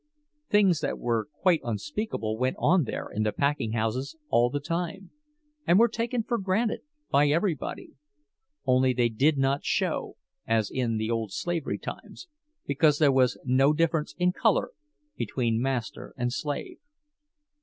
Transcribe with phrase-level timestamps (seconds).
[0.49, 5.11] Things that were quite unspeakable went on there in the packing houses all the time,
[5.67, 6.81] and were taken for granted
[7.11, 7.93] by everybody;
[8.65, 10.15] only they did not show,
[10.47, 12.27] as in the old slavery times,
[12.65, 14.71] because there was no difference in color
[15.17, 16.79] between master and slave.